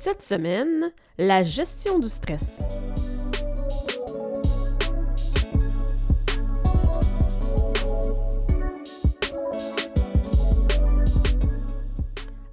[0.00, 2.56] Cette semaine, la gestion du stress.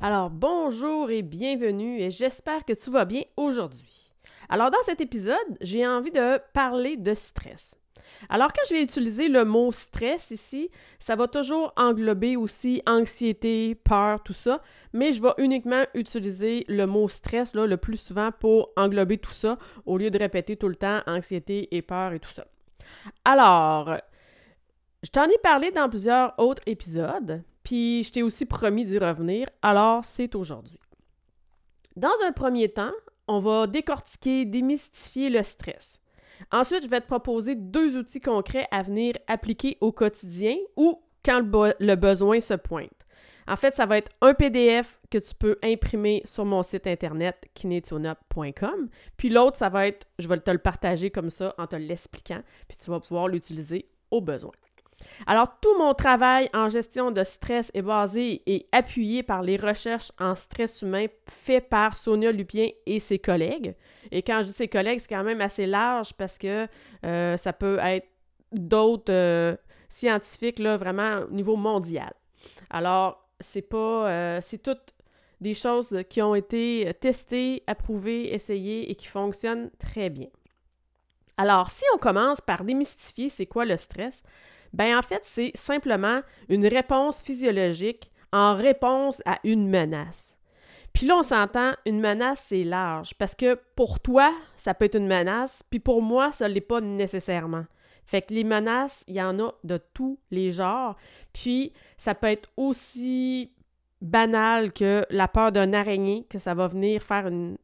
[0.02, 4.12] Alors bonjour et bienvenue et j'espère que tu vas bien aujourd'hui.
[4.50, 7.76] Alors dans cet épisode, j'ai envie de parler de stress.
[8.30, 10.70] Alors, quand je vais utiliser le mot stress ici,
[11.00, 14.62] ça va toujours englober aussi anxiété, peur, tout ça,
[14.94, 19.32] mais je vais uniquement utiliser le mot stress là, le plus souvent pour englober tout
[19.32, 22.46] ça au lieu de répéter tout le temps anxiété et peur et tout ça.
[23.24, 23.96] Alors,
[25.04, 29.48] je t'en ai parlé dans plusieurs autres épisodes, puis je t'ai aussi promis d'y revenir,
[29.62, 30.80] alors c'est aujourd'hui.
[31.96, 32.94] Dans un premier temps,
[33.28, 36.00] on va décortiquer, démystifier le stress.
[36.52, 41.42] Ensuite, je vais te proposer deux outils concrets à venir appliquer au quotidien ou quand
[41.80, 42.90] le, besoin se pointe.
[43.48, 47.48] En fait, ça va être un PDF que tu peux imprimer sur mon site internet
[47.54, 48.90] kinetionup.com.
[49.18, 52.42] Puis l'autre, ça va être, je vais te le partager comme ça en te l'expliquant,
[52.68, 54.52] puis tu vas pouvoir l'utiliser au besoin.
[55.28, 60.12] Alors, tout mon travail en gestion de stress est basé et appuyé par les recherches
[60.20, 63.76] en stress humain faites par Sonia Lupien et ses collègues.
[64.12, 66.68] Et quand je dis ses collègues, c'est quand même assez large parce que
[67.06, 68.08] euh, ça peut être
[68.52, 69.56] d'autres euh,
[69.90, 72.14] scientifiques, là, vraiment au niveau mondial.
[72.70, 74.10] Alors, c'est pas...
[74.10, 74.94] Euh, c'est toutes
[75.42, 80.30] des choses qui ont été testées, approuvées, essayées et qui fonctionnent très bien.
[81.38, 84.24] Alors, si on commence par démystifier c'est quoi le stress,
[84.76, 90.36] ben en fait, c'est simplement une réponse physiologique en réponse à une menace.
[90.92, 94.98] Puis là, on s'entend, une menace, c'est large, parce que pour toi, ça peut être
[94.98, 97.66] une menace, puis pour moi, ça ne l'est pas nécessairement.
[98.06, 100.96] Fait que les menaces, il y en a de tous les genres,
[101.34, 103.52] puis ça peut être aussi
[104.02, 107.58] banal que la peur d'un araignée, que ça va venir faire une,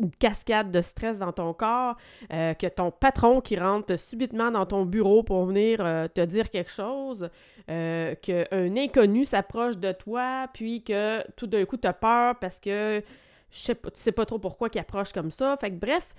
[0.00, 1.96] une cascade de stress dans ton corps,
[2.32, 6.50] euh, que ton patron qui rentre subitement dans ton bureau pour venir euh, te dire
[6.50, 7.28] quelque chose,
[7.70, 12.60] euh, qu'un inconnu s'approche de toi, puis que tout d'un coup tu as peur parce
[12.60, 13.02] que
[13.50, 15.56] je sais pas, tu sais pas trop pourquoi qu'il approche comme ça.
[15.60, 16.14] Fait que bref,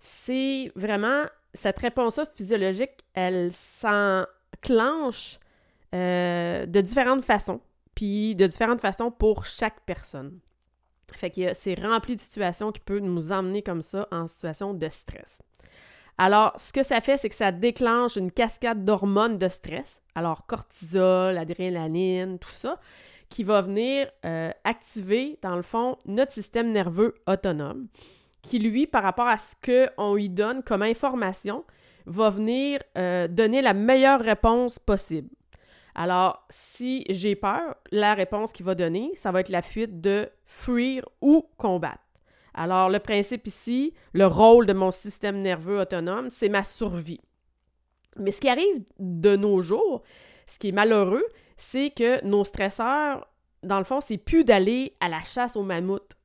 [0.00, 1.24] c'est vraiment
[1.54, 5.38] cette réponse-là physiologique, elle s'enclenche
[5.92, 7.60] de différentes façons,
[7.94, 10.40] puis de différentes façons pour chaque personne.
[11.14, 14.88] Fait que c'est rempli de situations qui peuvent nous emmener comme ça en situation de
[14.88, 15.38] stress.
[16.16, 20.00] Alors, ce que ça fait, c'est que ça déclenche une cascade d'hormones de stress.
[20.14, 22.78] Alors, cortisol, adrénaline, tout ça,
[23.28, 27.88] qui va venir euh, activer, dans le fond, notre système nerveux autonome,
[28.42, 31.64] qui, lui, par rapport à ce qu'on lui donne comme information,
[32.06, 35.30] va venir euh, donner la meilleure réponse possible.
[35.94, 40.28] Alors, si j'ai peur, la réponse qu'il va donner, ça va être la fuite de
[40.44, 42.00] fuir ou combattre.
[42.52, 47.20] Alors, le principe ici, le rôle de mon système nerveux autonome, c'est ma survie.
[48.16, 50.02] Mais ce qui arrive de nos jours,
[50.46, 51.24] ce qui est malheureux,
[51.56, 53.26] c'est que nos stresseurs,
[53.62, 56.16] dans le fond, c'est plus d'aller à la chasse aux mammouths.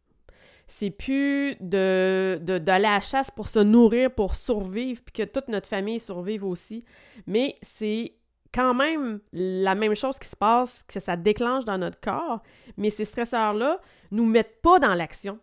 [0.67, 5.67] C'est plus d'aller à la chasse pour se nourrir, pour survivre, puis que toute notre
[5.67, 6.83] famille survive aussi.
[7.25, 8.13] Mais c'est
[8.53, 12.41] quand même la même chose qui se passe, que ça déclenche dans notre corps,
[12.77, 13.79] mais ces stresseurs-là
[14.11, 15.39] nous mettent pas dans l'action.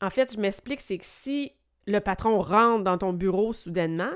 [0.00, 1.52] En fait, je m'explique, c'est que si
[1.86, 4.12] le patron rentre dans ton bureau soudainement,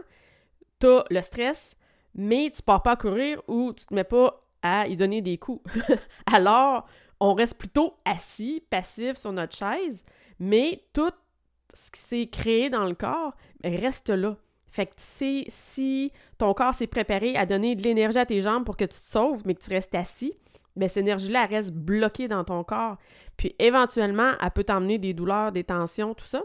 [0.81, 1.77] tu as le stress,
[2.15, 5.39] mais tu pars pas à courir ou tu te mets pas à y donner des
[5.39, 5.63] coups.
[6.27, 6.87] Alors,
[7.21, 10.05] on reste plutôt assis, passif sur notre chaise,
[10.39, 11.13] mais tout
[11.75, 14.37] ce qui s'est créé dans le corps reste là.
[14.71, 18.65] Fait que si, si ton corps s'est préparé à donner de l'énergie à tes jambes
[18.65, 20.35] pour que tu te sauves, mais que tu restes assis,
[20.77, 22.97] bien, cette énergie-là, reste bloquée dans ton corps.
[23.37, 26.43] Puis éventuellement, elle peut t'emmener des douleurs, des tensions, tout ça.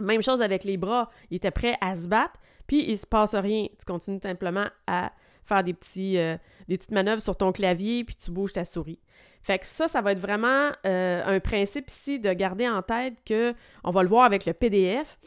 [0.00, 1.10] Même chose avec les bras.
[1.30, 2.34] Ils étaient prêts à se battre,
[2.66, 3.66] puis il se passe rien.
[3.78, 5.12] Tu continues simplement à
[5.44, 6.36] faire des, petits, euh,
[6.68, 9.00] des petites manœuvres sur ton clavier, puis tu bouges ta souris.
[9.42, 13.14] Fait que ça, ça va être vraiment euh, un principe ici de garder en tête
[13.24, 13.54] que,
[13.84, 15.18] on va le voir avec le PDF,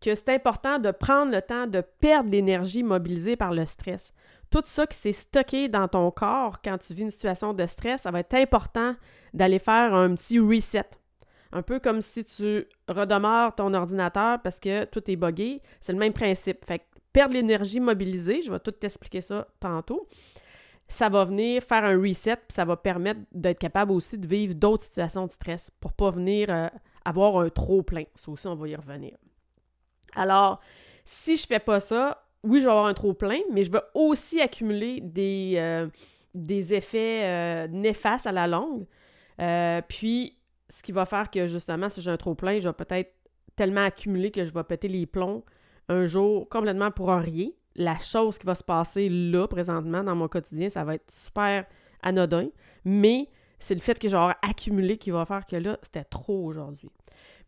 [0.00, 4.12] que c'est important de prendre le temps de perdre l'énergie mobilisée par le stress.
[4.50, 8.02] tout ça qui s'est stocké dans ton corps quand tu vis une situation de stress,
[8.02, 8.96] ça va être important
[9.32, 10.88] d'aller faire un petit reset.
[11.52, 15.62] Un peu comme si tu redémarres ton ordinateur parce que tout est buggé.
[15.80, 16.64] C'est le même principe.
[16.64, 20.08] Fait que perdre l'énergie mobilisée, je vais tout t'expliquer ça tantôt,
[20.88, 24.54] ça va venir faire un reset, puis ça va permettre d'être capable aussi de vivre
[24.54, 26.68] d'autres situations de stress pour pas venir euh,
[27.04, 28.04] avoir un trop plein.
[28.14, 29.16] Ça aussi, on va y revenir.
[30.14, 30.60] Alors,
[31.04, 33.82] si je fais pas ça, oui, je vais avoir un trop plein, mais je vais
[33.94, 35.88] aussi accumuler des, euh,
[36.34, 38.86] effets euh, néfastes à la longue.
[39.88, 40.36] puis,
[40.68, 43.12] ce qui va faire que justement, si j'ai un trop plein, je vais peut-être
[43.56, 45.44] tellement accumuler que je vais péter les plombs
[45.88, 47.48] un jour complètement pour rien.
[47.74, 51.66] La chose qui va se passer là, présentement, dans mon quotidien, ça va être super
[52.02, 52.48] anodin,
[52.84, 53.28] mais
[53.58, 56.90] c'est le fait que j'ai accumulé qui va faire que là, c'était trop aujourd'hui.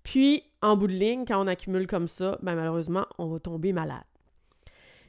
[0.02, 3.72] Puis, en bout de ligne, quand on accumule comme ça, ben malheureusement, on va tomber
[3.72, 4.02] malade.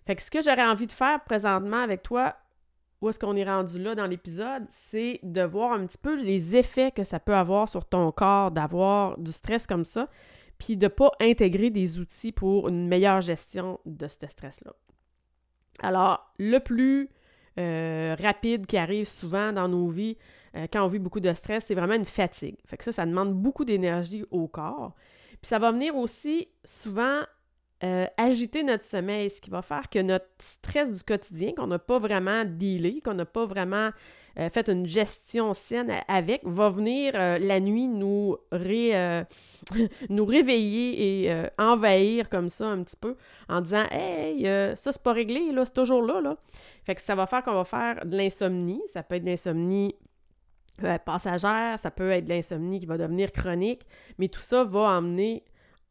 [0.05, 2.35] Fait que ce que j'aurais envie de faire présentement avec toi,
[3.01, 6.55] où est-ce qu'on est rendu là dans l'épisode, c'est de voir un petit peu les
[6.55, 10.09] effets que ça peut avoir sur ton corps d'avoir du stress comme ça,
[10.57, 14.73] puis de ne pas intégrer des outils pour une meilleure gestion de ce stress-là.
[15.79, 17.09] Alors, le plus
[17.59, 20.17] euh, rapide qui arrive souvent dans nos vies
[20.55, 22.55] euh, quand on vit beaucoup de stress, c'est vraiment une fatigue.
[22.65, 24.93] Fait que ça, ça demande beaucoup d'énergie au corps.
[25.41, 27.21] Puis ça va venir aussi souvent
[27.83, 31.79] euh, agiter notre sommeil, ce qui va faire que notre stress du quotidien, qu'on n'a
[31.79, 33.89] pas vraiment dealé, qu'on n'a pas vraiment
[34.39, 38.37] euh, fait une gestion saine avec, va venir la nuit nous,
[40.09, 43.15] nous réveiller et envahir comme ça un petit peu
[43.49, 44.45] en disant Hey,
[44.77, 46.37] ça c'est pas réglé, là, c'est toujours là, là.
[46.85, 48.81] Fait que ça va faire qu'on va faire de l'insomnie.
[48.87, 49.95] Ça peut être de l'insomnie
[51.05, 53.85] passagère, ça peut être de l'insomnie qui va devenir chronique,
[54.17, 55.43] mais tout ça va emmener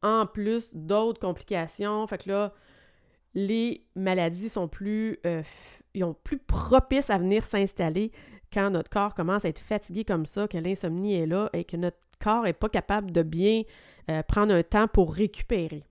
[0.03, 2.07] en plus d'autres complications.
[2.07, 2.53] Fait que là,
[3.35, 5.43] les maladies sont plus, euh,
[6.25, 8.13] plus propices à venir s'installer
[8.53, 11.77] quand notre corps commence à être fatigué comme ça, que l'insomnie est là et que
[11.77, 13.63] notre corps n'est pas capable de bien
[14.11, 15.85] euh, prendre un temps pour récupérer.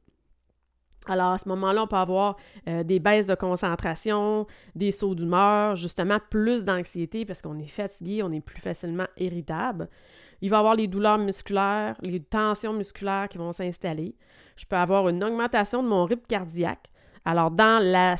[1.12, 2.38] Alors, à ce moment-là, on peut avoir
[2.70, 8.24] euh, des baisses de concentration, des sauts d'humeur, justement plus d'anxiété parce qu'on est fatigué,
[8.24, 9.90] on est plus facilement irritable.
[10.42, 14.16] Il va y avoir les douleurs musculaires, les tensions musculaires qui vont s'installer.
[14.56, 16.90] Je peux avoir une augmentation de mon rythme cardiaque.
[17.26, 18.16] Alors, dans la,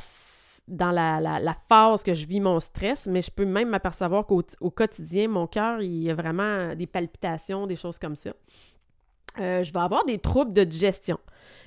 [0.68, 5.28] dans la, phase que je vis mon stress, mais je peux même m'apercevoir qu'au quotidien,
[5.28, 8.32] mon cœur, il y a vraiment des palpitations, des choses comme ça.
[9.40, 11.18] Euh, je vais avoir des troubles de digestion.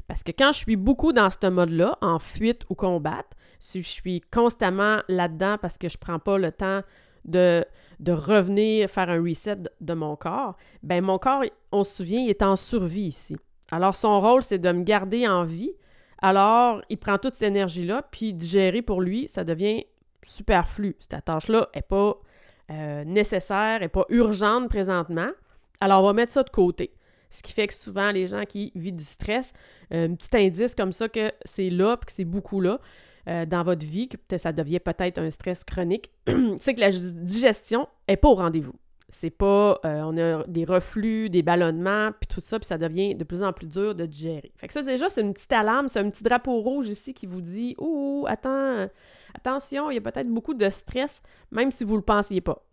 [0.07, 3.30] Parce que quand je suis beaucoup dans ce mode-là, en fuite ou combattre,
[3.60, 6.81] si je suis constamment là-dedans parce que je ne prends pas le temps
[7.25, 7.66] de,
[8.07, 12.44] revenir faire un reset de mon corps, ben mon corps, on se souvient, il est
[12.44, 13.36] en survie ici.
[13.72, 15.74] Alors son rôle, c'est de me garder en vie.
[16.19, 19.86] Alors, il prend toute cette énergie-là, puis digérer pour lui, ça devient
[20.24, 20.96] superflu.
[21.00, 22.18] Cette tâche-là n'est pas
[22.72, 25.30] euh, nécessaire, n'est pas urgente présentement.
[25.80, 26.92] Alors, on va mettre ça de côté.
[27.35, 29.51] Ce qui fait que souvent, les gens qui vivent du stress,
[29.93, 32.79] euh, un petit indice comme ça que c'est là, puis que c'est beaucoup là,
[33.27, 36.11] euh, dans votre vie, que ça devient peut-être un stress chronique,
[36.57, 38.75] c'est que la digestion n'est pas au rendez-vous.
[39.09, 43.15] C'est pas, euh, on a des reflux, des ballonnements, puis tout ça, puis ça devient
[43.15, 44.53] de plus en plus dur de digérer.
[44.55, 47.25] Fait que ça, déjà, c'est une petite alarme, c'est un petit drapeau rouge ici qui
[47.25, 48.87] vous dit Oh, attends,
[49.33, 51.21] attention, il y a peut-être beaucoup de stress,
[51.51, 52.65] même si vous ne le pensiez pas.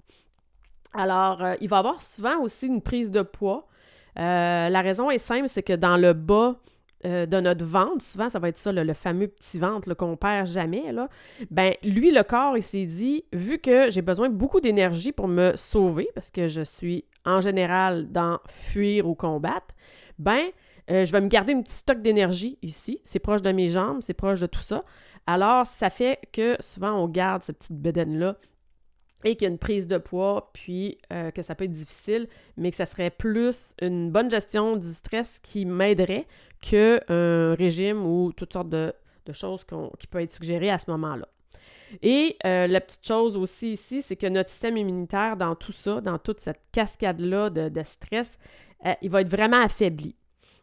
[0.94, 3.68] Alors, il va y avoir souvent aussi une prise de poids.
[4.16, 6.56] La raison est simple, c'est que dans le bas
[7.04, 10.46] euh, de notre ventre, souvent ça va être ça, le fameux petit ventre qu'on perd
[10.46, 10.84] jamais,
[11.50, 15.56] ben lui, le corps, il s'est dit, vu que j'ai besoin beaucoup d'énergie pour me
[15.56, 19.74] sauver, parce que je suis en général dans fuir ou combattre,
[20.20, 20.42] ben
[20.92, 23.98] euh, je vais me garder un petit stock d'énergie ici, c'est proche de mes jambes,
[24.00, 24.84] c'est proche de tout ça.
[25.26, 28.36] Alors, ça fait que souvent on garde cette petite bedaine-là
[29.24, 32.28] et qu'il y a une prise de poids, puis euh, que ça peut être difficile,
[32.56, 36.26] mais que ça serait plus une bonne gestion du stress qui m'aiderait
[36.60, 38.92] qu'un régime ou toutes sortes de,
[39.32, 39.64] choses
[39.98, 41.28] qui peuvent être suggérées à ce moment-là.
[42.02, 46.00] Et euh, la petite chose aussi ici, c'est que notre système immunitaire, dans tout ça,
[46.00, 48.38] dans toute cette cascade-là de, stress,
[48.86, 50.16] euh, il va être vraiment affaibli.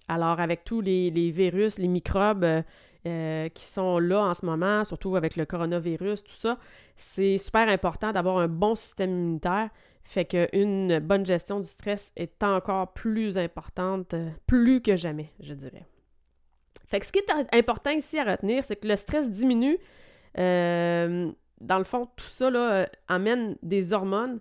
[0.07, 2.63] Alors, avec tous les, les virus, les microbes
[3.07, 6.57] euh, qui sont là en ce moment, surtout avec le coronavirus, tout ça,
[6.97, 9.69] c'est super important d'avoir un bon système immunitaire.
[10.03, 15.53] Fait qu'une bonne gestion du stress est encore plus importante, euh, plus que jamais, je
[15.53, 15.85] dirais.
[16.87, 19.77] Fait que ce qui est important ici à retenir, c'est que le stress diminue.
[20.37, 24.39] Euh, dans le fond, tout ça là, amène des hormones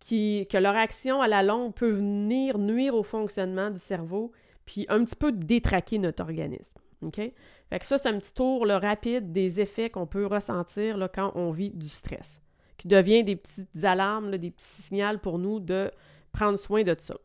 [0.00, 4.32] qui, que leur action à la longue peut venir nuire au fonctionnement du cerveau,
[4.64, 6.78] puis un petit peu détraquer notre organisme.
[7.04, 7.16] OK?
[7.16, 11.50] Fait que ça, c'est un petit tour rapide des effets qu'on peut ressentir quand on
[11.50, 12.40] vit du stress,
[12.76, 15.90] qui devient des petites alarmes, des petits signaux pour nous de
[16.32, 17.16] prendre soin de ça.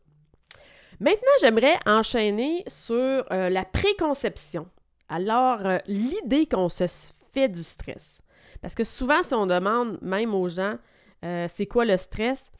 [1.00, 4.68] Maintenant, j'aimerais enchaîner sur euh, la préconception.
[5.08, 6.84] Alors, euh, l'idée qu'on se
[7.32, 8.20] fait du stress.
[8.60, 10.76] Parce que souvent, si on demande même aux gens
[11.24, 12.50] euh, c'est quoi le stress,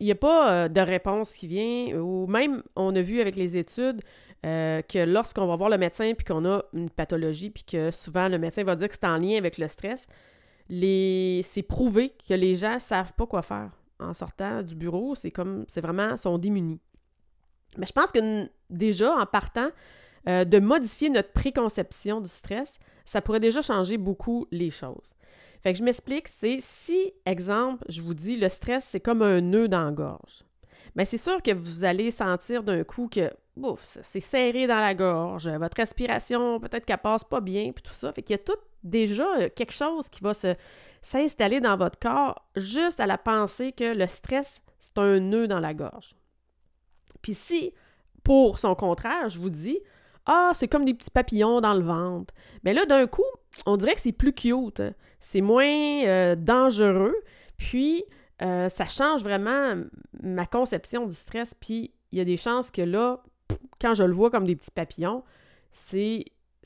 [0.00, 3.56] il n'y a pas de réponse qui vient, ou même on a vu avec les
[3.56, 4.02] études
[4.42, 8.38] que lorsqu'on va voir le médecin puis qu'on a une pathologie, puis que souvent le
[8.38, 10.06] médecin va dire que c'est en lien avec le stress,
[10.68, 15.14] c'est prouvé que les gens ne savent pas quoi faire en sortant du bureau.
[15.14, 16.80] C'est comme, c'est vraiment, sont démunis.
[17.76, 19.68] Mais je pense que déjà, en partant,
[20.28, 22.72] euh, de modifier notre préconception du stress,
[23.04, 25.14] ça pourrait déjà changer beaucoup les choses.
[25.62, 29.40] Fait que je m'explique, c'est si, exemple, je vous dis, le stress, c'est comme un
[29.40, 30.42] nœud dans la gorge.
[30.94, 34.94] Mais c'est sûr que vous allez sentir d'un coup que, bouf, c'est serré dans la
[34.94, 38.12] gorge, votre respiration, peut-être qu'elle passe pas bien, puis tout ça.
[38.12, 40.32] Fait qu'il y a tout déjà euh, quelque chose qui va
[41.02, 45.60] s'installer dans votre corps juste à la pensée que le stress, c'est un nœud dans
[45.60, 46.14] la gorge.
[47.22, 47.72] Puis si,
[48.22, 49.80] pour son contraire, je vous dis,
[50.26, 52.34] ah, c'est comme des petits papillons dans le ventre.
[52.64, 53.24] Mais là, d'un coup,
[53.64, 54.82] on dirait que c'est plus cute.
[55.20, 57.16] C'est moins euh, dangereux.
[57.56, 58.04] Puis,
[58.42, 59.76] euh, ça change vraiment
[60.22, 61.54] ma conception du stress.
[61.54, 63.22] Puis, il y a des chances que là,
[63.80, 65.22] quand je le vois comme des petits papillons,
[65.70, 66.24] c'est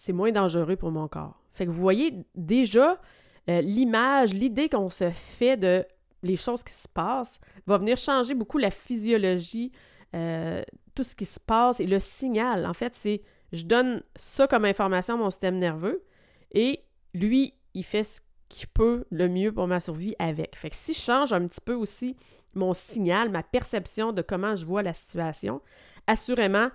[0.09, 1.41] moins dangereux pour mon corps.
[1.53, 3.01] Fait que vous voyez déjà
[3.49, 5.85] euh, l'image, l'idée qu'on se fait de
[6.23, 9.73] les choses qui se passent va venir changer beaucoup la physiologie
[10.15, 10.63] euh,
[10.95, 12.67] tout ce qui se passe et le signal.
[12.67, 16.05] En fait, c'est je donne ça comme information à mon système nerveux
[16.53, 20.57] et lui, il fait ce qu'il peut le mieux pour ma survie avec.
[20.57, 22.17] Fait que si je change un petit peu aussi
[22.55, 25.63] mon signal, ma perception de comment je vois la situation,
[26.07, 26.69] assurément,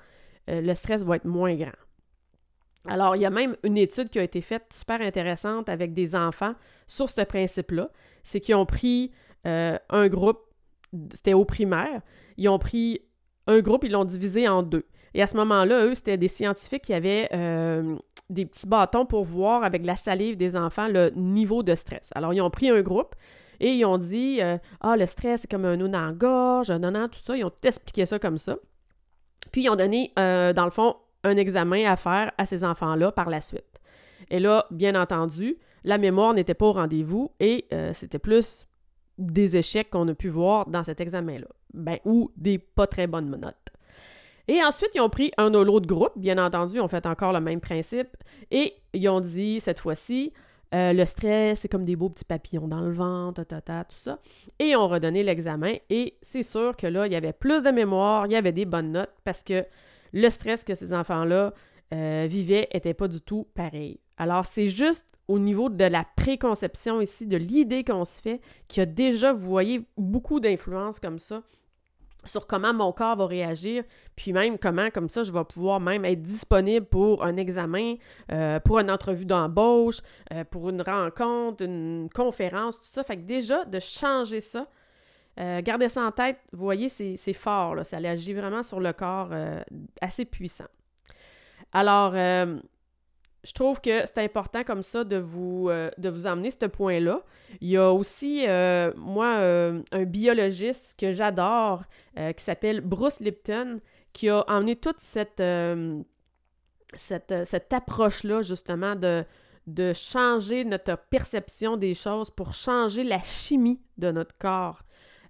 [0.50, 1.72] euh, le stress va être moins grand.
[2.88, 6.16] Alors, il y a même une étude qui a été faite super intéressante avec des
[6.16, 6.54] enfants
[6.86, 7.90] sur ce principe-là.
[8.24, 9.12] C'est qu'ils ont pris
[9.48, 10.40] euh, un groupe,
[11.12, 12.02] c'était au primaire,
[12.38, 13.02] ils ont pris
[13.48, 14.86] un groupe, ils l'ont divisé en deux.
[15.16, 17.96] Et à ce moment-là, eux, c'était des scientifiques qui avaient euh,
[18.30, 22.10] des petits bâtons pour voir avec la salive des enfants le niveau de stress.
[22.14, 23.16] Alors, ils ont pris un groupe
[23.60, 24.42] et ils ont dit
[24.82, 27.38] Ah, le stress, c'est comme un nœud dans gorge, non, non, tout ça.
[27.38, 28.58] Ils ont expliqué ça comme ça.
[29.52, 33.12] Puis, ils ont donné, euh, dans le fond, un examen à faire à ces enfants-là
[33.12, 33.82] par la suite.
[34.30, 38.68] Et là, bien entendu, la mémoire n'était pas au rendez-vous et c'était plus
[39.18, 43.30] des échecs qu'on a pu voir dans cet examen-là ben, ou des pas très bonnes
[43.30, 43.56] notes.
[44.48, 47.40] Et ensuite, ils ont pris un ou l'autre groupe, bien entendu, ont fait encore le
[47.40, 48.16] même principe,
[48.52, 50.34] et ils ont dit cette fois-ci,
[50.76, 54.20] euh, le stress, c'est comme des beaux petits papillons dans le ventre, ta, tout ça.
[54.60, 57.72] Et ils ont redonné l'examen, et c'est sûr que là, il y avait plus de
[57.72, 59.66] mémoire, il y avait des bonnes notes, parce que
[60.12, 61.54] le stress que ces enfants-là
[61.94, 64.00] euh, vivaient n'était pas du tout pareil.
[64.18, 68.82] Alors, c'est juste au niveau de la préconception ici, de l'idée qu'on se fait, qui
[68.82, 71.42] a déjà, vous voyez, beaucoup d'influence comme ça
[72.26, 73.84] sur comment mon corps va réagir,
[74.16, 77.96] puis même comment, comme ça, je vais pouvoir même être disponible pour un examen,
[78.32, 80.00] euh, pour une entrevue d'embauche,
[80.34, 83.04] euh, pour une rencontre, une conférence, tout ça.
[83.04, 84.68] Fait que déjà, de changer ça,
[85.40, 89.32] euh, gardez ça en tête, vous voyez, c'est fort, ça agit vraiment sur le corps
[90.02, 90.68] assez puissant.
[91.74, 92.14] Alors,
[93.46, 97.22] je trouve que c'est important comme ça de vous, euh, de vous emmener ce point-là.
[97.62, 101.84] Il y a aussi, euh, moi, euh, un biologiste que j'adore
[102.16, 103.82] qui s'appelle Bruce Lipton
[104.14, 105.44] qui a emmené toute cette,
[106.94, 109.26] cette, cette approche-là, justement, de,
[109.68, 114.82] de changer notre perception des choses pour changer la chimie de notre corps.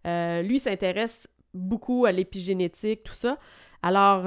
[0.06, 3.40] lui s'intéresse beaucoup à l'épigénétique, tout ça.
[3.82, 4.26] Alors,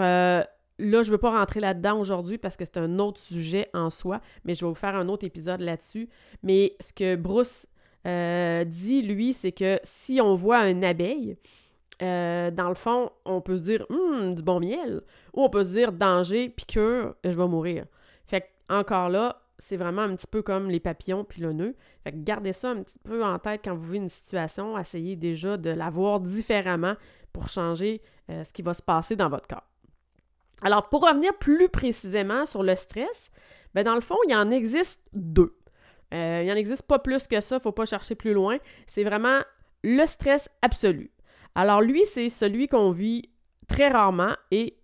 [0.79, 3.91] Là, je ne veux pas rentrer là-dedans aujourd'hui parce que c'est un autre sujet en
[3.91, 6.09] soi, mais je vais vous faire un autre épisode là-dessus.
[6.43, 7.67] Mais ce que Bruce
[8.07, 11.37] euh, dit, lui, c'est que si on voit un abeille,
[12.01, 15.03] euh, dans le fond, on peut se dire hum, du bon miel,
[15.35, 17.87] ou on peut se dire danger, piqûre, je vais mourir.
[18.27, 21.75] Fait encore là, c'est vraiment un petit peu comme les papillons puis le nœud.
[22.05, 24.79] Fait que gardez ça un petit peu en tête quand vous vivez une situation.
[24.79, 26.95] Essayez déjà de la voir différemment
[27.33, 29.67] pour changer euh, ce qui va se passer dans votre corps.
[30.63, 33.31] Alors, pour revenir plus précisément sur le stress,
[33.75, 35.57] ben dans le fond, il y en existe deux.
[36.15, 38.33] Euh, il n'y en existe pas plus que ça, il ne faut pas chercher plus
[38.33, 38.59] loin.
[38.87, 39.41] C'est vraiment
[39.85, 41.11] le stress absolu.
[41.55, 43.31] Alors, lui, c'est celui qu'on vit
[43.69, 44.79] très rarement et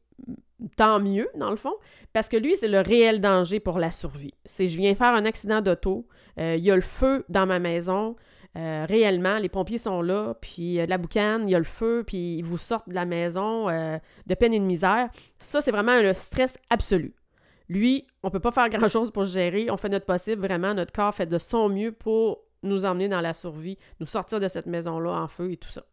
[0.76, 1.74] tant mieux, dans le fond,
[2.12, 4.34] parce que lui, c'est le réel danger pour la survie.
[4.44, 6.06] C'est je viens faire un accident d'auto,
[6.38, 8.16] euh, il y a le feu dans ma maison,
[8.56, 12.04] euh, réellement, les pompiers sont là, puis de la boucane, il y a le feu,
[12.06, 15.08] puis ils vous sortent de la maison euh, de peine et de misère.
[15.38, 17.14] Ça, c'est vraiment le stress absolu.
[17.68, 19.70] Lui, on peut pas faire grand-chose pour gérer.
[19.70, 20.72] On fait notre possible, vraiment.
[20.72, 24.48] Notre corps fait de son mieux pour nous emmener dans la survie, nous sortir de
[24.48, 25.84] cette maison-là en feu et tout ça.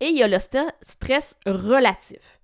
[0.00, 2.40] Et il y a le stress relatif.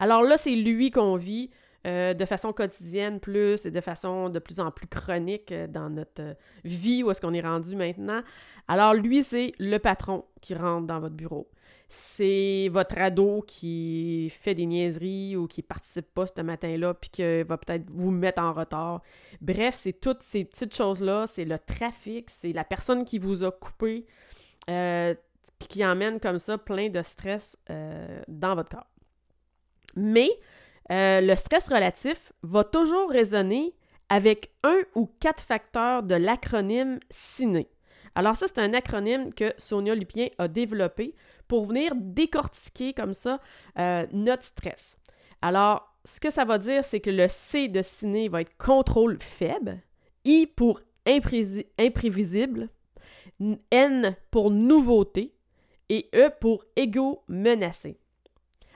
[0.00, 1.50] Alors là, c'est lui qu'on vit
[1.86, 5.90] euh, de façon quotidienne plus et de façon de plus en plus chronique euh, dans
[5.90, 8.22] notre euh, vie, où est-ce qu'on est rendu maintenant.
[8.68, 11.46] Alors lui, c'est le patron qui rentre dans votre bureau.
[11.90, 17.42] C'est votre ado qui fait des niaiseries ou qui participe pas ce matin-là puis qui
[17.42, 19.02] va peut-être vous mettre en retard.
[19.42, 21.26] Bref, c'est toutes ces petites choses-là.
[21.26, 24.06] C'est le trafic, c'est la personne qui vous a coupé
[24.66, 27.58] puis qui emmène comme ça plein de stress
[28.26, 28.90] dans votre corps.
[29.94, 30.30] Mais
[30.90, 33.74] euh, le stress relatif va toujours résonner
[34.08, 37.64] avec un ou quatre facteurs de l'acronyme CINE.
[38.14, 41.14] Alors ça, c'est un acronyme que Sonia Lupien a développé
[41.48, 43.40] pour venir décortiquer comme ça
[43.78, 44.96] euh, notre stress.
[45.42, 49.18] Alors, ce que ça va dire, c'est que le C de CINE va être contrôle
[49.20, 49.80] faible,
[50.24, 52.68] I pour imprévisible,
[53.70, 55.34] N pour nouveauté
[55.88, 57.98] et E pour égo menacé.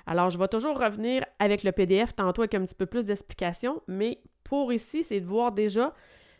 [0.06, 3.82] Alors, je vais toujours revenir avec le PDF tantôt avec un petit peu plus d'explications,
[3.86, 5.94] mais pour ici, c'est de voir déjà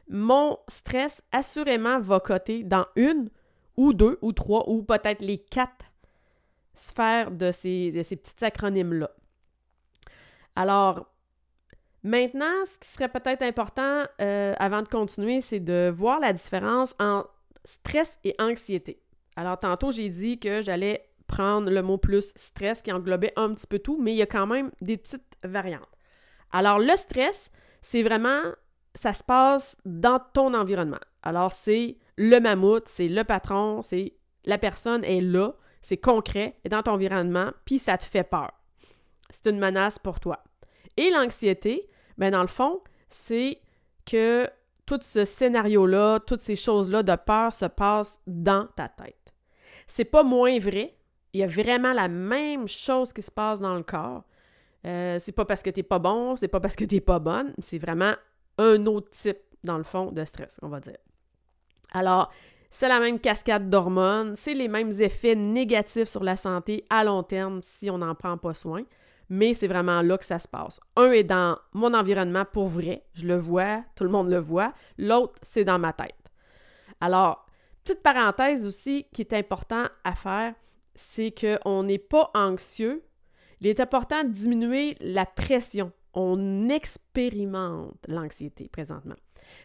[0.09, 3.29] mon stress assurément va coter dans une
[3.77, 5.85] ou deux ou trois ou peut-être les quatre
[6.75, 9.11] sphères de ces, de ces petits acronymes-là.
[10.57, 11.07] Alors,
[12.03, 16.95] maintenant, ce qui serait peut-être important euh, avant de continuer, c'est de voir la différence
[16.99, 17.31] entre
[17.65, 19.01] stress et anxiété.
[19.37, 23.67] Alors, tantôt, j'ai dit que j'allais prendre le mot plus stress qui englobait un petit
[23.69, 25.89] peu tout, mais il y a quand même des petites variantes.
[26.51, 28.41] Alors, le stress, c'est vraiment,
[28.95, 30.99] ça se passe dans ton environnement.
[31.23, 36.71] Alors, c'est le mammouth, c'est le patron, c'est la personne est là, c'est concret, est
[36.71, 38.51] dans ton environnement, puis ça te fait peur.
[39.31, 40.43] C'est une menace pour toi.
[40.97, 43.61] Et l'anxiété, ben dans le fond, c'est
[44.05, 44.49] que
[44.87, 49.35] tout ce scénario-là, toutes ces choses-là de peur se passent dans ta tête.
[49.87, 50.98] C'est pas moins vrai,
[51.39, 54.25] il y a vraiment la même chose qui se passe dans le corps.
[54.85, 57.55] Euh, c'est pas parce que t'es pas bon, c'est pas parce que t'es pas bonne,
[57.61, 58.15] c'est vraiment
[58.59, 60.99] un autre type, dans le fond, de stress, on va dire.
[61.93, 62.33] Alors,
[62.71, 67.23] c'est la même cascade d'hormones, c'est les mêmes effets négatifs sur la santé à long
[67.23, 68.83] terme si on n'en prend pas soin,
[69.29, 70.81] mais c'est vraiment là que ça se passe.
[70.97, 74.73] Un est dans mon environnement pour vrai, je le vois, tout le monde le voit,
[74.99, 76.17] l'autre, c'est dans ma tête.
[77.01, 77.47] Alors,
[77.85, 80.55] petite parenthèse aussi qui est important à faire,
[80.99, 83.05] c'est qu'on n'est pas anxieux.
[83.61, 85.93] Il est important de diminuer la pression.
[86.13, 89.15] On expérimente l'anxiété présentement.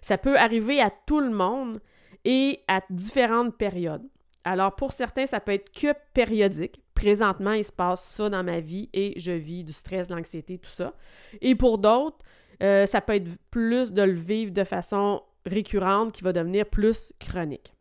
[0.01, 1.81] Ça peut arriver à tout le monde
[2.23, 4.03] et à différentes périodes.
[4.43, 6.81] Alors pour certains, ça peut être que périodique.
[6.93, 10.59] Présentement, il se passe ça dans ma vie et je vis du stress, de l'anxiété,
[10.59, 10.93] tout ça.
[11.41, 12.19] Et pour d'autres,
[12.61, 17.11] euh, ça peut être plus de le vivre de façon récurrente qui va devenir plus
[17.19, 17.73] chronique.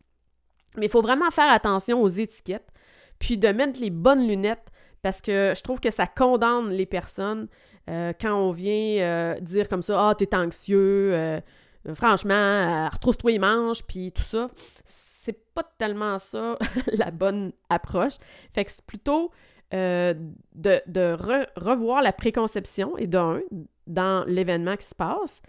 [0.79, 2.72] Mais il faut vraiment faire attention aux étiquettes
[3.23, 7.47] puis de mettre les bonnes lunettes parce que je trouve que ça condamne les personnes
[7.89, 11.41] euh, quand on vient euh, dire comme ça Ah, t'es anxieux, euh,
[11.95, 14.49] franchement, retrousse-toi les manches, puis tout ça.
[14.85, 16.59] C'est pas tellement ça
[16.93, 18.15] la bonne approche.
[18.55, 19.31] Fait que c'est plutôt
[19.71, 21.17] de,
[21.57, 23.41] revoir la préconception et d'un
[23.87, 25.43] dans l'événement qui se passe,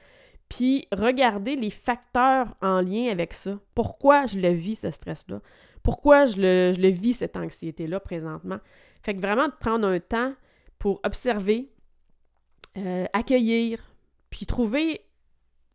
[0.47, 3.57] puis regarder les facteurs en lien avec ça.
[3.73, 5.39] Pourquoi je le vis, ce stress-là?
[5.83, 8.59] Pourquoi je le, vis, cette anxiété-là, présentement.
[9.03, 10.33] Fait que vraiment de prendre un temps
[10.79, 11.69] pour observer,
[12.77, 13.79] euh, accueillir,
[14.29, 15.01] puis trouver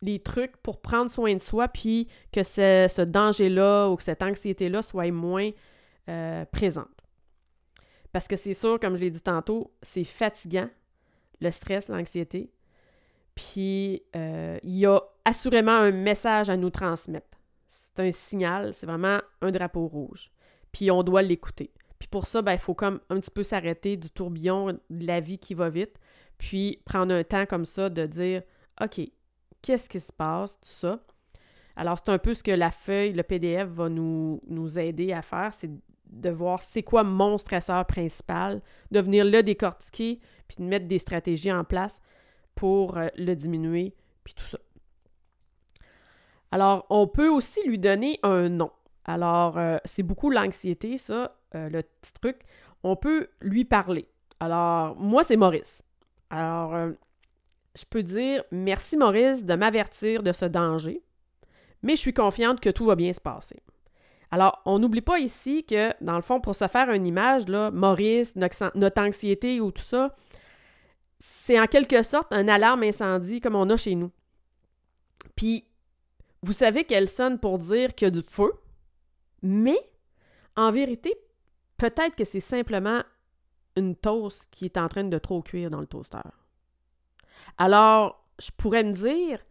[0.01, 4.81] les trucs pour prendre soin de soi, puis que ce, danger-là ou que cette anxiété-là
[4.81, 5.51] soit moins
[6.09, 6.89] euh, présente.
[8.13, 10.71] Parce que c'est sûr, comme je l'ai dit tantôt, c'est fatigant,
[11.41, 12.51] le stress, l'anxiété.
[13.35, 17.38] Puis euh, il y a assurément un message à nous transmettre
[18.01, 20.31] un signal, c'est vraiment un drapeau rouge.
[20.73, 21.73] Puis on doit l'écouter.
[21.99, 25.21] Puis pour ça, ben, il faut comme un petit peu s'arrêter du tourbillon de la
[25.21, 25.99] vie qui va vite,
[26.39, 28.43] puis prendre un temps comme ça de dire
[28.81, 29.01] OK,
[29.63, 31.01] qu'est-ce qui se passe, tout ça.
[31.77, 35.23] Alors, c'est un peu ce que la feuille, le PDF va nous, nous aider à
[35.23, 35.71] faire, c'est
[36.11, 40.99] de voir c'est quoi mon stresseur principal, de venir le décortiquer, puis de mettre des
[40.99, 42.01] stratégies en place
[42.55, 44.59] pour euh, le diminuer, puis tout ça.
[46.51, 48.71] Alors, on peut aussi lui donner un nom.
[49.05, 52.37] Alors, euh, c'est beaucoup l'anxiété, ça, euh, le petit truc.
[52.83, 54.09] On peut lui parler.
[54.41, 55.83] Alors, moi, c'est Maurice.
[56.31, 56.93] Alors, euh,
[57.75, 61.03] je peux dire merci Maurice de m'avertir de ce danger,
[61.83, 63.63] mais je suis confiante que tout va bien se passer.
[64.31, 67.71] Alors, on n'oublie pas ici que, dans le fond, pour se faire une image, là,
[67.71, 70.15] Maurice, notre, anxiété ou tout ça,
[71.19, 74.11] c'est en quelque sorte un alarme incendie comme on a chez nous.
[75.35, 75.65] Puis,
[76.43, 78.53] vous savez qu'elle sonne pour dire qu'il y a du feu,
[79.43, 79.79] mais
[80.57, 81.15] en vérité,
[81.77, 83.03] peut-être que c'est simplement
[83.77, 86.19] une toast qui est en train de trop cuire dans le toaster.
[87.57, 89.45] Alors, je pourrais me dire,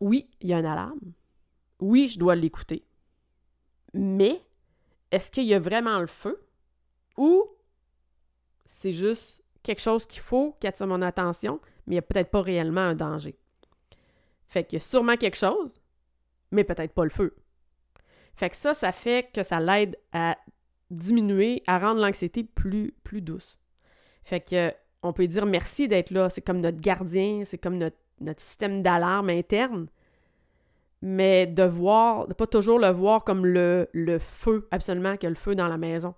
[0.00, 1.12] oui, il y a une alarme.
[1.80, 2.84] Oui, je dois l'écouter.
[3.94, 4.44] Mais,
[5.10, 6.40] est-ce qu'il y a vraiment le feu?
[7.16, 7.44] Ou
[8.64, 12.30] c'est juste quelque chose qu'il faut qui attire mon attention, mais il n'y a peut-être
[12.30, 13.39] pas réellement un danger?
[14.50, 15.80] Fait qu'il y a sûrement quelque chose,
[16.50, 17.36] mais peut-être pas le feu.
[18.34, 20.36] Fait que ça, ça fait que ça l'aide à
[20.90, 23.56] diminuer, à rendre l'anxiété plus, plus douce.
[24.24, 26.28] Fait que on peut dire merci d'être là.
[26.30, 27.96] C'est comme notre gardien, c'est comme notre,
[28.38, 29.86] système d'alarme interne.
[31.00, 33.86] Mais de voir, de pas toujours le voir comme le,
[34.18, 36.14] feu, absolument, a le feu dans la maison.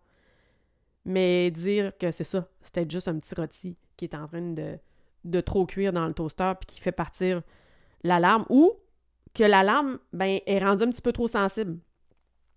[1.05, 4.79] Mais dire que c'est ça, c'est juste un petit rôti qui est en train de,
[5.25, 7.43] de trop cuire dans le toaster puis qui fait partir
[8.05, 8.73] l'alarme ou
[9.35, 11.79] que l'alarme ben, est rendue un petit peu trop sensible.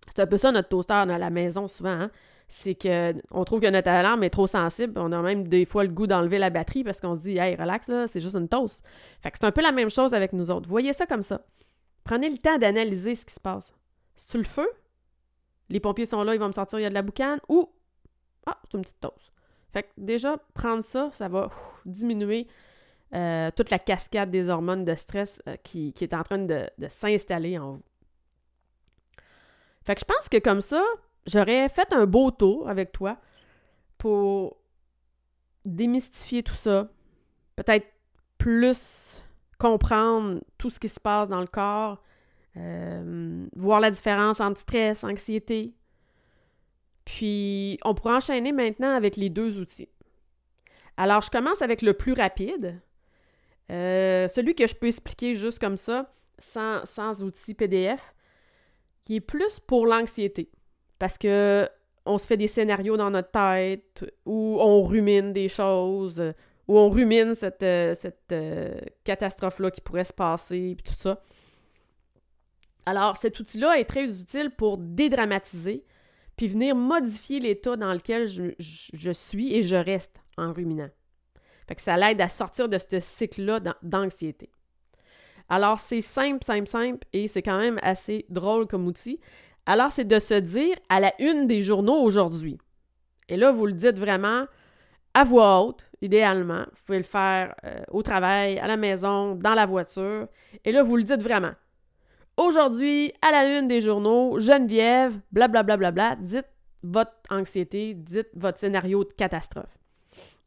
[0.08, 1.90] C'est un peu ça notre toaster dans la maison souvent.
[1.90, 2.10] Hein.
[2.48, 4.98] C'est qu'on trouve que notre alarme est trop sensible.
[5.00, 7.56] On a même des fois le goût d'enlever la batterie parce qu'on se dit Hey,
[7.56, 8.86] relax, là, c'est juste une toast.
[9.20, 10.68] Fait que c'est un peu la même chose avec nous autres.
[10.68, 11.44] Voyez ça comme ça.
[12.04, 13.74] Prenez le temps d'analyser ce qui se passe.
[14.14, 14.68] C'est-tu le feu?
[15.68, 17.40] Les pompiers sont là, ils vont me sortir, il y a de la boucane.
[17.48, 17.68] Ou
[18.46, 19.32] Ah, c'est une petite toast.
[19.72, 21.50] Fait que déjà, prendre ça, ça va
[21.84, 22.46] diminuer
[23.16, 27.58] euh, toute la cascade des hormones de stress euh, qui, est en train de, s'installer
[27.58, 27.82] en vous.
[29.84, 30.82] Fait que je pense que comme ça,
[31.26, 33.16] j'aurais fait un beau tour avec toi
[33.96, 34.58] pour
[35.64, 36.88] démystifier tout ça,
[37.54, 37.86] peut-être
[38.36, 39.22] plus
[39.58, 42.02] comprendre tout ce qui se passe dans le corps,
[42.58, 45.74] euh, voir la différence entre stress, anxiété.
[47.06, 49.88] Puis, on pourrait enchaîner maintenant avec les deux outils.
[50.98, 52.80] Alors, je commence avec le plus rapide,
[53.70, 58.14] euh, celui que je peux expliquer juste comme ça, sans, sans outils PDF,
[59.04, 60.50] qui est plus pour l'anxiété.
[60.98, 61.68] Parce que
[62.04, 66.22] on se fait des scénarios dans notre tête, où on rumine des choses,
[66.68, 68.74] où on rumine cette, euh, cette euh,
[69.04, 71.20] catastrophe-là qui pourrait se passer, puis tout ça.
[72.86, 75.84] Alors, cet outil-là est très utile pour dédramatiser,
[76.36, 80.90] puis venir modifier l'état dans lequel je, je suis et je reste en ruminant.
[81.66, 84.50] Fait que ça l'aide à sortir de ce cycle-là d'anxiété.
[85.48, 89.20] Alors, c'est simple, simple, simple et c'est quand même assez drôle comme outil.
[89.64, 92.58] Alors, c'est de se dire à la une des journaux aujourd'hui.
[93.28, 94.46] Et là, vous le dites vraiment
[95.14, 96.64] à voix haute, idéalement.
[96.72, 100.28] Vous pouvez le faire euh, au travail, à la maison, dans la voiture.
[100.64, 101.52] Et là, vous le dites vraiment.
[102.36, 106.46] Aujourd'hui, à la une des journaux, Geneviève, blablabla, bla, bla, bla, dites
[106.82, 109.78] votre anxiété, dites votre scénario de catastrophe.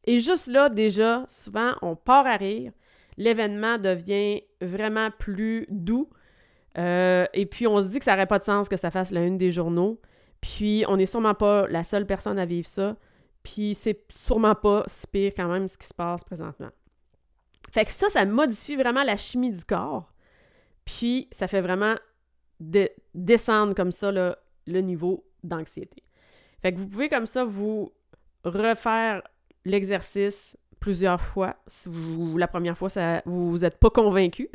[0.05, 2.71] Et juste là, déjà, souvent, on part à rire.
[3.17, 6.09] L'événement devient vraiment plus doux.
[6.77, 9.11] Euh, et puis, on se dit que ça n'aurait pas de sens que ça fasse
[9.11, 9.99] la une des journaux.
[10.41, 12.95] Puis, on n'est sûrement pas la seule personne à vivre ça.
[13.43, 16.69] Puis, c'est sûrement pas si pire quand même ce qui se passe présentement.
[17.71, 20.13] Fait que ça, ça modifie vraiment la chimie du corps.
[20.85, 21.95] Puis, ça fait vraiment
[23.13, 26.03] descendre comme ça le niveau d'anxiété.
[26.61, 27.91] Fait que vous pouvez comme ça vous
[28.43, 29.21] refaire
[29.65, 31.89] l'exercice plusieurs fois si
[32.37, 34.49] la première fois, ça, vous n'êtes pas convaincu.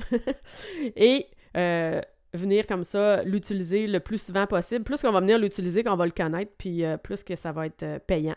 [0.96, 2.00] et euh,
[2.32, 4.84] venir comme ça l'utiliser le plus souvent possible.
[4.84, 7.66] Plus qu'on va venir l'utiliser, qu'on va le connaître, puis euh, plus que ça va
[7.66, 8.36] être euh, payant.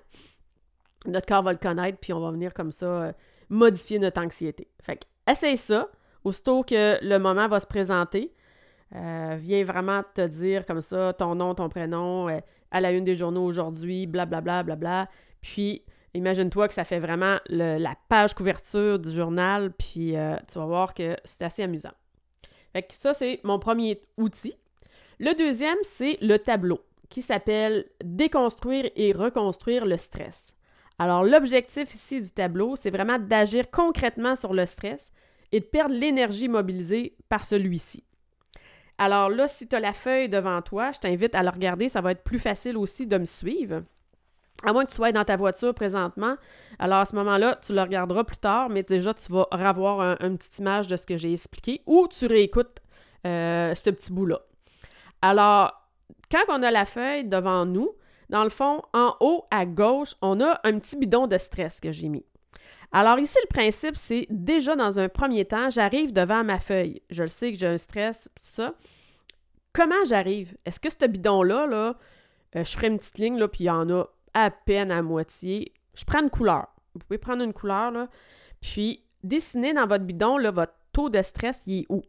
[1.05, 3.13] Notre corps va le connaître, puis on va venir comme ça
[3.49, 4.67] modifier notre anxiété.
[4.81, 5.89] Fait que, essaye ça.
[6.23, 8.33] Aussitôt que le moment va se présenter,
[8.91, 12.27] viens vraiment te dire comme ça ton nom, ton prénom,
[12.71, 15.07] à la une des journaux aujourd'hui, blablabla, blablabla.
[15.41, 15.83] Puis
[16.17, 20.95] Imagine-toi que ça fait vraiment la page couverture du journal, puis euh, tu vas voir
[20.95, 21.91] que c'est assez amusant.
[22.73, 24.55] Fait que ça, c'est mon premier outil.
[25.19, 30.55] Le deuxième, c'est le tableau, qui s'appelle Déconstruire et reconstruire le stress.
[30.97, 35.11] Alors, l'objectif ici du tableau, c'est vraiment d'agir concrètement sur le stress
[35.51, 38.03] et de perdre l'énergie mobilisée par celui-ci.
[38.97, 42.01] Alors là, si tu as la feuille devant toi, je t'invite à la regarder, ça
[42.01, 43.83] va être plus facile aussi de me suivre.
[44.63, 46.35] À moins que tu sois dans ta voiture présentement,
[46.79, 50.37] alors à ce moment-là, tu le regarderas plus tard, mais déjà, tu vas revoir une
[50.37, 52.81] petite image de ce que j'ai expliqué ou tu réécoutes
[53.25, 54.39] euh, ce petit bout-là.
[55.21, 55.73] Alors,
[56.31, 57.91] quand on a la feuille devant nous,
[58.29, 61.91] dans le fond, en haut à gauche, on a un petit bidon de stress que
[61.91, 62.25] j'ai mis.
[62.91, 67.01] Alors ici, le principe, c'est déjà dans un premier temps, j'arrive devant ma feuille.
[67.09, 68.73] Je le sais que j'ai un stress, tout ça.
[69.73, 70.57] Comment j'arrive?
[70.65, 71.95] Est-ce que ce bidon-là, là,
[72.55, 74.05] euh, je ferai une petite ligne, là, puis il y en a
[74.37, 75.73] à peine à moitié.
[75.95, 76.67] Je prends une couleur.
[76.93, 78.07] Vous pouvez prendre une couleur, là,
[78.61, 82.03] puis dessiner dans votre bidon, là, votre taux de stress, il est où?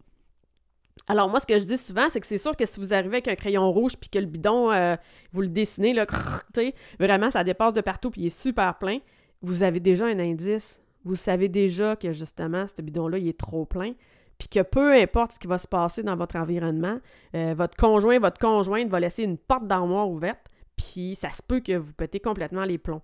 [1.06, 3.16] Alors, moi, ce que je dis souvent, c'est que c'est sûr que si vous arrivez
[3.16, 4.96] avec un crayon rouge puis que le bidon, euh,
[5.32, 6.06] vous le dessinez, là,
[7.00, 8.98] vraiment, ça dépasse de partout puis il est super plein,
[9.40, 10.78] vous avez déjà un indice.
[11.04, 13.94] Vous savez déjà que, justement, ce bidon-là, il est trop plein
[14.38, 16.98] puis que peu importe ce qui va se passer dans votre environnement,
[17.34, 20.47] euh, votre conjoint, votre conjointe va laisser une porte d'armoire ouverte,
[20.78, 23.02] puis ça se peut que vous pétez complètement les plombs.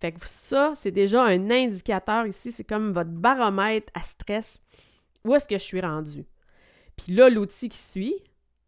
[0.00, 4.62] Fait que ça, c'est déjà un indicateur ici, c'est comme votre baromètre à stress.
[5.24, 6.24] Où est-ce que je suis rendu?
[6.96, 8.14] Puis là, l'outil qui suit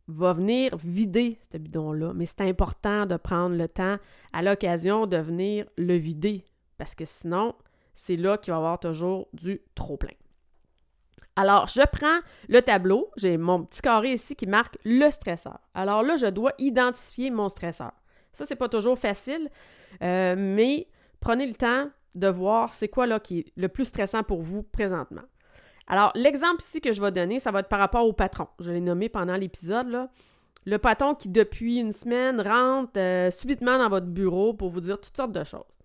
[0.08, 2.12] va venir vider ce bidon-là.
[2.14, 3.96] Mais c'est important de prendre le temps
[4.32, 6.44] à l'occasion de venir le vider.
[6.78, 7.54] Parce que sinon,
[7.94, 10.14] c'est là qu'il va y avoir toujours du trop plein.
[11.36, 15.60] Alors, je prends le tableau, j'ai mon petit carré ici qui marque le stresseur.
[15.74, 17.92] Alors là, je dois identifier mon stresseur.
[18.32, 19.50] Ça, c'est pas toujours facile,
[20.02, 20.86] euh, mais
[21.20, 24.62] prenez le temps de voir c'est quoi là qui est le plus stressant pour vous
[24.62, 25.22] présentement.
[25.86, 28.46] Alors, l'exemple ici que je vais donner, ça va être par rapport au patron.
[28.60, 30.08] Je l'ai nommé pendant l'épisode,
[30.64, 35.00] Le patron qui, depuis une semaine, rentre euh, subitement dans votre bureau pour vous dire
[35.00, 35.80] toutes sortes de choses.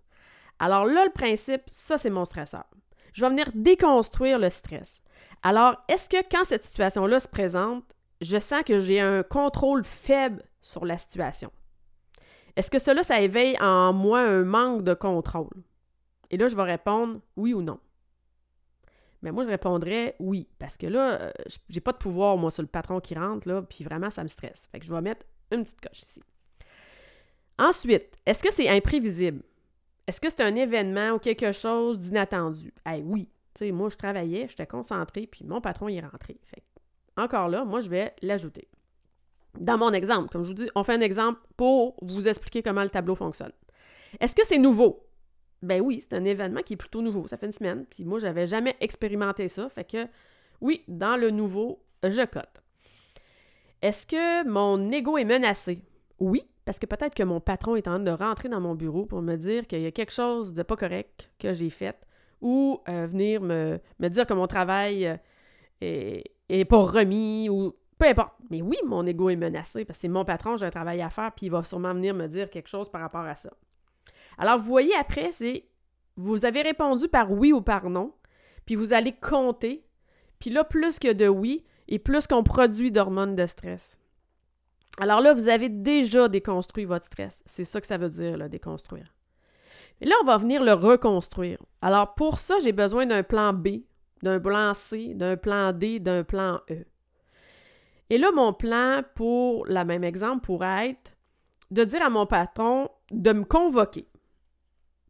[0.60, 2.66] Alors là, le principe, ça, c'est mon stresseur.
[3.14, 5.02] Je vais venir déconstruire le stress.
[5.42, 7.84] Alors, est-ce que quand cette situation-là se présente,
[8.22, 11.52] je sens que j'ai un contrôle faible sur la situation?
[12.56, 15.64] Est-ce que cela, ça éveille en moi un manque de contrôle?
[16.30, 17.80] Et là, je vais répondre oui ou non.
[19.22, 21.32] Mais moi, je répondrais oui, parce que là, euh,
[21.70, 24.28] j'ai pas de pouvoir, moi, sur le patron qui rentre, là, puis vraiment, ça me
[24.28, 24.68] stresse.
[24.72, 26.22] Fait que je vais mettre une petite coche ici.
[27.58, 29.42] Ensuite, est-ce que c'est imprévisible?
[30.08, 32.74] Est-ce que c'est un événement ou quelque chose d'inattendu?
[32.88, 33.30] Eh oui.
[33.56, 36.38] Tu sais, moi, je travaillais, j'étais concentrée, puis mon patron y est rentré.
[36.44, 36.64] Fait
[37.18, 38.68] encore là, moi, je vais l'ajouter.
[39.60, 42.84] Dans mon exemple, comme je vous dis, on fait un exemple pour vous expliquer comment
[42.84, 43.52] le tableau fonctionne.
[44.20, 45.06] Est-ce que c'est nouveau?
[45.62, 47.28] Ben oui, c'est un événement qui est plutôt nouveau.
[47.28, 47.86] Ça fait une semaine.
[47.90, 49.70] Puis moi, j'avais jamais expérimenté ça.
[49.70, 50.08] Fait que
[50.62, 52.62] oui, dans le nouveau, je cote.
[53.82, 55.82] Est-ce que mon ego est menacé?
[56.20, 59.06] Oui, parce que peut-être que mon patron est en train de rentrer dans mon bureau
[59.06, 61.96] pour me dire qu'il y a quelque chose de pas correct que j'ai fait
[62.42, 65.18] ou euh, venir me, dire que mon travail euh,
[65.82, 68.34] est, est, pas remis ou peu importe.
[68.50, 71.10] Mais oui, mon ego est menacé parce que c'est mon patron, j'ai un travail à
[71.10, 73.52] faire, puis il va sûrement venir me dire quelque chose par rapport à ça.
[74.38, 75.66] Alors, vous voyez après, c'est
[76.18, 78.14] vous avez répondu par oui ou par non,
[78.66, 79.86] puis vous allez compter.
[80.40, 83.98] Puis là, plus que de oui, et plus qu'on produit d'hormones de stress.
[84.98, 87.44] Alors là, vous avez déjà déconstruit votre stress.
[87.46, 89.14] C'est ça que ça veut dire, là, déconstruire.
[90.02, 91.60] Et là, on va venir le reconstruire.
[91.82, 93.84] Alors pour ça, j'ai besoin d'un plan B,
[94.24, 96.86] d'un plan C, d'un plan D, d'un plan E.
[98.10, 101.14] Et là, mon plan pour le même exemple pourrait être
[101.72, 104.08] de dire à mon patron de me convoquer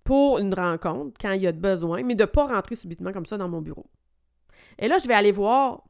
[0.03, 3.25] pour une rencontre quand il y a besoin, mais de ne pas rentrer subitement comme
[3.25, 3.87] ça dans mon bureau.
[4.77, 5.83] Et là, je vais aller voir,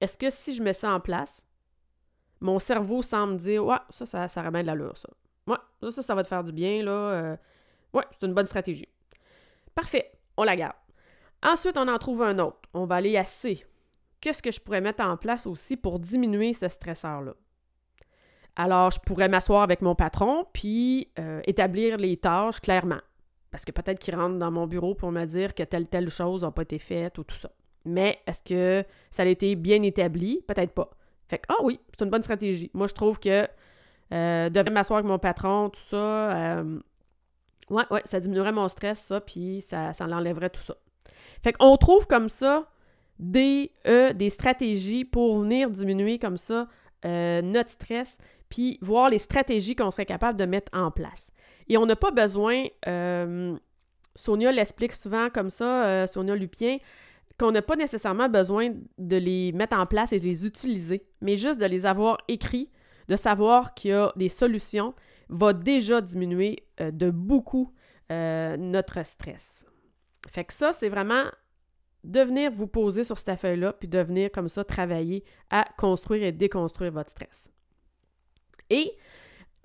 [0.00, 1.42] est-ce que si je mets ça en place,
[2.40, 5.08] mon cerveau semble dire, ouais, ça, ça, ça ramène de l'allure, ça.
[5.46, 6.90] Ouais, ça, ça, va te faire du bien, là.
[6.90, 7.36] Euh,
[7.94, 8.88] ouais, c'est une bonne stratégie.
[9.74, 10.76] Parfait, on la garde.
[11.42, 12.58] Ensuite, on en trouve un autre.
[12.74, 13.64] On va aller à C.
[14.26, 17.34] Qu'est-ce que je pourrais mettre en place aussi pour diminuer ce stresseur-là?
[18.56, 22.98] Alors, je pourrais m'asseoir avec mon patron puis euh, établir les tâches clairement.
[23.52, 26.42] Parce que peut-être qu'il rentre dans mon bureau pour me dire que telle telle chose
[26.42, 27.52] n'a pas été faite ou tout ça.
[27.84, 30.42] Mais est-ce que ça a été bien établi?
[30.48, 30.90] Peut-être pas.
[31.28, 32.68] Fait que, ah oui, c'est une bonne stratégie.
[32.74, 33.46] Moi, je trouve que
[34.12, 36.80] euh, de m'asseoir avec mon patron, tout ça, euh,
[37.70, 40.74] ouais, ouais, ça diminuerait mon stress, ça, puis ça, ça l'enlèverait tout ça.
[41.44, 42.68] Fait qu'on trouve comme ça
[43.18, 46.68] des, euh, des stratégies pour venir diminuer comme ça
[47.04, 51.30] euh, notre stress, puis voir les stratégies qu'on serait capable de mettre en place.
[51.68, 53.56] Et on n'a pas besoin, euh,
[54.14, 56.78] Sonia l'explique souvent comme ça, euh, Sonia Lupien,
[57.38, 61.36] qu'on n'a pas nécessairement besoin de les mettre en place et de les utiliser, mais
[61.36, 62.70] juste de les avoir écrits,
[63.08, 64.94] de savoir qu'il y a des solutions,
[65.28, 67.72] va déjà diminuer de beaucoup
[68.10, 69.66] notre stress.
[70.28, 71.24] Fait que ça, c'est vraiment
[72.06, 76.24] de venir vous poser sur cette feuille-là, puis de venir comme ça travailler à construire
[76.24, 77.50] et déconstruire votre stress.
[78.70, 78.92] Et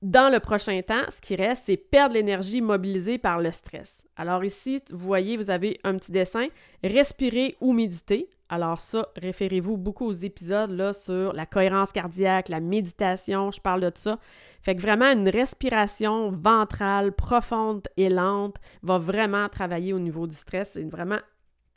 [0.02, 4.04] dans le prochain temps, ce qui reste, c'est perdre l'énergie mobilisée par le stress.
[4.16, 6.48] Alors ici, vous voyez, vous avez un petit dessin,
[6.84, 8.30] respirer ou méditer.
[8.50, 13.82] Alors ça, référez-vous beaucoup aux épisodes là, sur la cohérence cardiaque, la méditation, je parle
[13.82, 14.20] de ça.
[14.62, 20.36] Fait que vraiment, une respiration ventrale profonde et lente va vraiment travailler au niveau du
[20.36, 20.72] stress.
[20.74, 21.20] C'est vraiment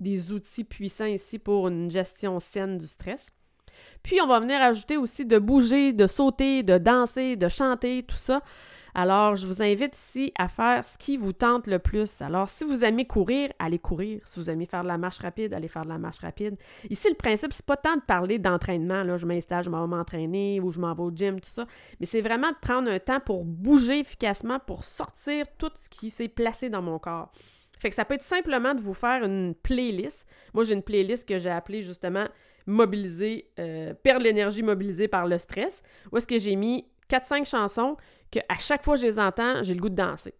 [0.05, 3.27] des outils puissants ici pour une gestion saine du stress.
[4.05, 8.15] Puis, on va venir ajouter aussi de bouger, de sauter, de danser, de chanter, tout
[8.15, 8.41] ça.
[8.97, 12.23] Alors, je vous invite ici à faire ce qui vous tente le plus.
[12.23, 14.21] Alors, si vous aimez courir, allez courir.
[14.25, 16.57] Si vous aimez faire de la marche rapide, allez faire de la marche rapide.
[16.89, 19.97] Ici, le principe, c'est pas tant de parler d'entraînement, là, je m'installe, je m'en vais
[19.97, 21.67] m'entraîner ou je m'en vais au gym, tout ça,
[21.99, 26.11] mais c'est vraiment de prendre un temps pour bouger efficacement, pour sortir tout ce qui
[26.11, 27.33] s'est placé dans mon corps.
[27.85, 30.25] Fait que ça peut être simplement de vous faire une playlist.
[30.55, 32.27] Moi, j'ai une playlist que j'ai appelée justement
[32.65, 37.99] mobiliser, euh, perdre l'énergie mobilisée par le stress, où est-ce que j'ai mis 4-5 chansons
[38.33, 40.33] que à chaque fois que je les entends, j'ai le goût de danser.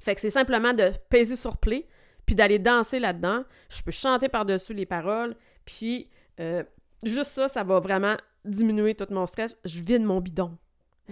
[0.00, 1.86] Fait que c'est simplement de peser sur play,
[2.26, 3.44] puis d'aller danser là-dedans.
[3.68, 6.64] Je peux chanter par-dessus les paroles, puis euh,
[7.04, 9.56] juste ça, ça va vraiment diminuer tout mon stress.
[9.64, 10.58] Je vide mon bidon.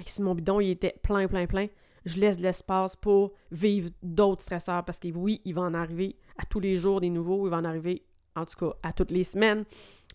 [0.04, 1.68] si mon bidon il était plein, plein, plein,
[2.06, 6.16] je laisse de l'espace pour vivre d'autres stresseurs parce que oui, il va en arriver
[6.38, 8.04] à tous les jours des nouveaux, il va en arriver
[8.36, 9.64] en tout cas à toutes les semaines.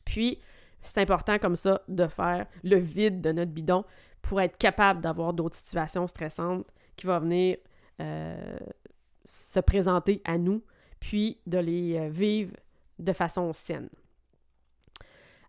[0.06, 0.39] Puis,
[0.82, 3.84] c'est important comme ça de faire le vide de notre bidon
[4.21, 7.58] pour être capable d'avoir d'autres situations stressantes qui vont venir
[7.99, 8.58] euh,
[9.25, 10.63] se présenter à nous,
[10.99, 12.56] puis de les euh, vivre
[12.99, 13.89] de façon saine.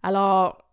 [0.02, 0.64] Alors,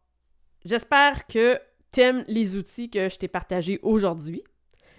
[0.66, 1.60] j'espère que
[1.92, 4.44] tu aimes les outils que je t'ai partagés aujourd'hui.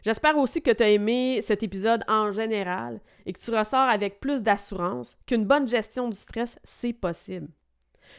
[0.02, 4.20] J'espère aussi que tu as aimé cet épisode en général et que tu ressors avec
[4.20, 7.48] plus d'assurance qu'une bonne gestion du stress, c'est possible.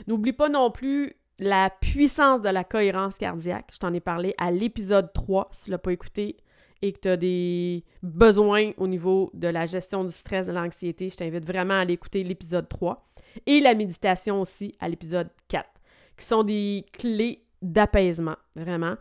[0.07, 3.71] N'oublie pas non plus la puissance de la cohérence cardiaque.
[3.73, 6.37] Je t'en ai parlé à l'épisode 3, si tu ne l'as pas écouté
[6.83, 11.09] et que tu as des besoins au niveau de la gestion du stress, de l'anxiété,
[11.09, 13.07] je t'invite vraiment à aller écouter l'épisode 3.
[13.45, 15.69] Et la méditation aussi à l'épisode 4,
[16.17, 18.95] qui sont des clés d'apaisement, vraiment.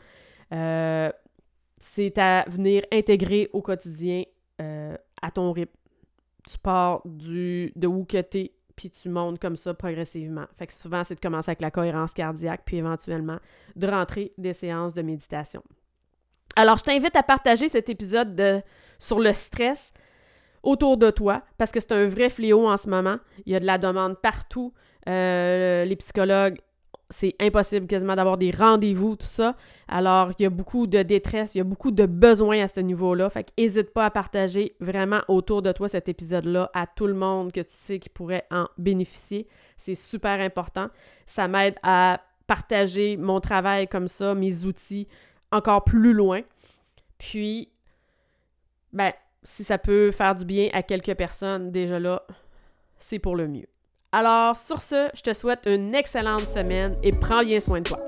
[0.52, 1.10] Euh,
[1.80, 4.22] c'est à venir intégrer au quotidien
[4.60, 5.72] euh, à ton rythme.
[6.46, 10.44] Tu pars du, de où que es, puis tu montes comme ça progressivement.
[10.58, 13.38] Fait que souvent, c'est de commencer avec la cohérence cardiaque, puis éventuellement
[13.76, 15.62] de rentrer des séances de méditation.
[16.54, 18.62] Alors, je t'invite à partager cet épisode de,
[18.98, 19.92] sur le stress
[20.62, 23.16] autour de toi, parce que c'est un vrai fléau en ce moment.
[23.46, 24.74] Il y a de la demande partout.
[25.08, 26.60] Euh, les psychologues
[27.10, 29.56] c'est impossible quasiment d'avoir des rendez-vous, tout ça.
[29.88, 32.80] Alors, il y a beaucoup de détresse, il y a beaucoup de besoins à ce
[32.80, 33.28] niveau-là.
[33.28, 37.52] Fait qu'hésite pas à partager vraiment autour de toi cet épisode-là à tout le monde
[37.52, 39.48] que tu sais qui pourrait en bénéficier.
[39.76, 40.88] C'est super important.
[41.26, 45.08] Ça m'aide à partager mon travail comme ça, mes outils
[45.50, 46.42] encore plus loin.
[47.18, 47.70] Puis,
[48.92, 52.22] ben, si ça peut faire du bien à quelques personnes, déjà là,
[52.98, 53.66] c'est pour le mieux.
[54.12, 58.00] Alors, sur ce, je te souhaite une excellente semaine et prends bien soin de toi.